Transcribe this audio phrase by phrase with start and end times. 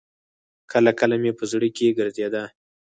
[0.71, 2.43] کله کله مې په زړه کښې ګرځېده.